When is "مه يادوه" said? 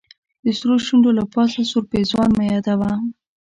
2.37-2.93